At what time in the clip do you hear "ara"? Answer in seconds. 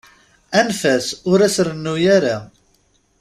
2.15-2.37